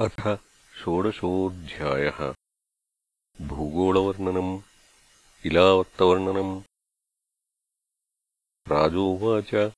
अथ 0.00 0.38
षोडशोऽध्यायः. 0.82 2.34
भूगोळवर्णनम् 3.42 4.60
इलावत्तवर्णनम्. 5.46 6.62
राजोवाच, 8.68 9.72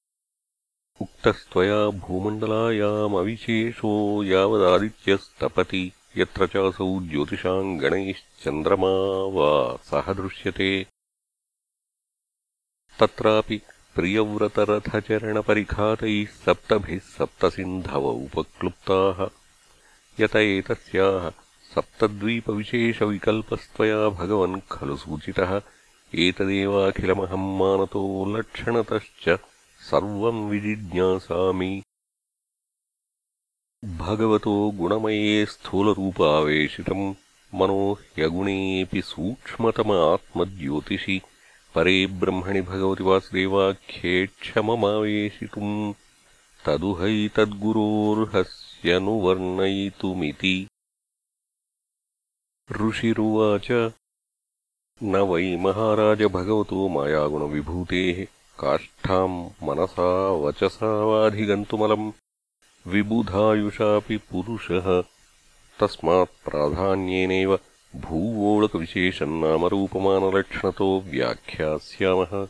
उक्तस्त्वया 1.02 1.90
भूमण्डलायामविशेषो 1.90 4.22
यावदादित्यस्तपति, 4.22 5.92
यत्र 6.16 6.46
चासौ 6.46 7.00
ज्योतिषाम् 7.00 7.80
गणैश्चन्द्रमा 7.80 9.26
वा 9.26 9.76
सह 9.76 10.12
दृश्यते. 10.12 10.86
तत्रापि 13.00 13.62
प्रियव्रतरथचरणपरिखातैः 13.94 16.26
सप्तभिः 16.26 16.98
सप्तसिन्धव 16.98 18.02
उपक्लुप्ताः। 18.02 19.37
यत 20.20 20.36
एतस्याः 20.36 21.30
सप्तद्वीपविशेषविकल्पस्त्वया 21.74 24.08
भगवन् 24.08 24.60
खलु 24.72 24.96
सूचितः। 24.96 25.62
एतदेवाखिलमहम् 26.14 27.58
मानतो 27.58 28.38
लक्षणतश्च 28.38 29.38
सर्वम् 29.80 30.50
विजिज्ञासामि। 30.50 31.82
भगवतो 33.84 34.70
गुणमये 34.70 35.46
स्थूलरूपावेशितम् 35.46 37.14
मनो 37.54 37.92
ह्यगुणेऽपि 37.92 39.02
सूक्ष्मतम 39.02 39.92
आत्मज्योतिषि 39.92 41.20
परे 41.74 42.06
ब्रह्मणि 42.06 42.60
भगवति 42.60 43.02
वासुदेवाख्ये 43.02 44.26
क्षममावेशितुम्। 44.26 45.94
तदुहैतद्गुरोर्हस्य 46.66 48.67
नुवर्णयितुमिति 48.86 50.68
ऋषिरुवाच 52.70 53.92
न 55.02 55.16
वै 55.16 55.56
महाराज 55.56 56.22
भगवतो 56.22 56.88
मायागुणविभूतेः 56.88 58.24
काष्ठाम् 58.58 59.50
मनसा 59.62 60.28
वचसा 60.28 61.04
वाधिगन्तुमलम् 61.04 62.12
विबुधायुषापि 62.86 64.16
पुरुषः 64.16 65.02
तस्मात् 65.80 66.44
प्राधान्येनैव 66.44 67.58
नामरूपमानलक्षणतो 69.22 71.00
व्याख्यास्यामः। 71.00 72.48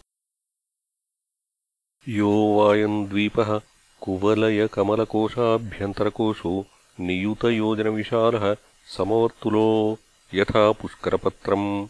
यो 2.08 2.58
वायम् 2.58 3.06
द्वीपः 3.06 3.61
कुवलयकमलकोशाभ्यन्तरकोशो 4.09 6.67
नियुतयोजनविशालः 7.01 8.56
समवर्तुलो 8.97 9.98
यथा 10.34 10.73
पुष्करपत्रम्। 10.73 11.87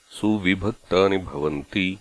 सुविभक्तानि 0.09 1.17
भवन्ति। 1.17 1.97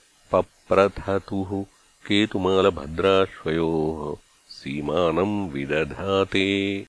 पप्रथतुः 0.42 1.66
केतुमालभद्राश्वयोः 2.08 4.18
सीमानम् 4.48 5.50
विदधाते। 5.50 6.88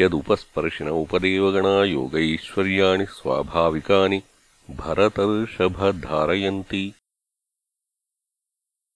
यदुपस्पर्शिन 0.00 0.88
उपदेवगणा 0.88 1.76
योगैश्वर्याणि 1.84 3.06
स्वाभाविकानि 3.18 4.20
भरतर्षभधारयन्ति। 4.70 6.94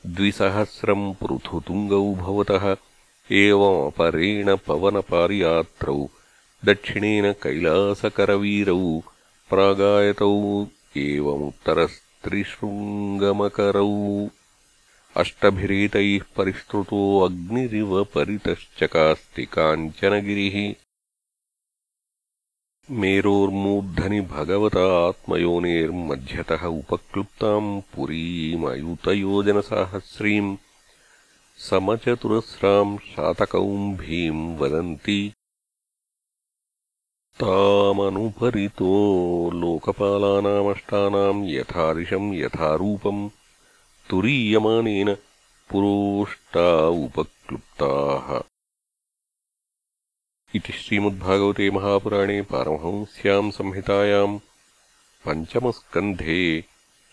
द्विसहस्रम् 0.06 1.14
पृथुतुङ्गौ 1.14 2.14
भवतः। 2.14 2.76
एवमपरेण 3.30 4.56
पवनपारियात्रौ 4.56 6.06
दक्षिणेन 6.64 7.32
कैलासकरवीरौ 7.32 9.00
प्रागायतौ 9.50 10.64
एवमुत्तरस्त्रिशृङ्गमकरौ 12.18 14.28
अष्टभिरेतैः 15.16 16.24
परिस्तृतो 16.36 17.20
अग्निरिव 17.20 18.04
परितश्चकास्ति 18.04 19.44
काञ्चनगिरिः। 19.44 20.74
मेरोर्मूर्धनि 22.90 24.20
भगवता 24.20 25.08
आत्मयोनेर्मध्यतः 25.08 26.66
उपक्लुप्ताम् 26.66 27.80
पुरीमयुतयोजनसाहस्रीम् 27.80 30.56
समचतुरस्राम् 31.58 32.98
शातकौम्भीम् 32.98 34.58
वदन्ति 34.58 35.32
तामनुपरितो 37.40 38.92
लोकपालानामष्टानाम् 39.54 41.48
यथादिशम् 41.50 42.34
यथारूपम् 42.34 43.28
तुरीयमानेन 44.10 45.14
पुरोष्टा 45.70 46.88
उपक्लुप्ताः। 47.04 48.28
इति 50.54 50.72
श्रीमद्भागवते 50.72 51.70
महापुराणे 51.70 52.42
पारमहंस्याम् 52.42 53.50
संहितायाम् 53.50 54.38
पञ्चमस्कन्धे 55.26 56.44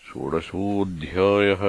षोडशोऽध्यायः 0.06 1.62